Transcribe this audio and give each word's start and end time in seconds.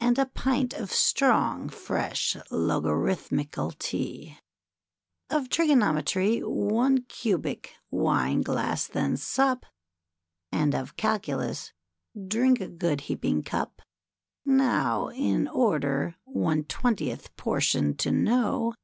And 0.00 0.18
a 0.18 0.26
pint 0.26 0.72
of 0.74 0.92
strong, 0.92 1.68
fresh 1.68 2.36
Logarithmical 2.50 3.70
Tea, 3.78 4.36
Of 5.30 5.50
Trigonometry, 5.50 6.40
one 6.40 7.02
cubic 7.04 7.72
wine 7.88 8.40
glass 8.42 8.88
then 8.88 9.16
sup. 9.16 9.64
And 10.50 10.74
of 10.74 10.96
Calculus 10.96 11.72
drink 12.26 12.60
a 12.60 12.66
good, 12.66 13.02
heaping 13.02 13.44
cup. 13.44 13.80
Now, 14.44 15.10
in 15.10 15.46
order 15.46 16.16
one 16.24 16.64
twentieth 16.64 17.36
portion 17.36 17.94
to 17.98 18.10
know. 18.10 18.74